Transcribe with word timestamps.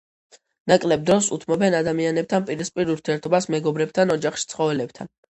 ნაკლებ 0.69 1.01
დროს 1.09 1.25
უთმობენ 1.35 1.75
ადამიანებთან 1.79 2.47
პირისპირ 2.47 2.89
ურთიერთობას, 2.93 3.49
მეგობრებთან, 3.57 4.15
ოჯახში, 4.15 4.49
ცხოველებთან. 4.55 5.13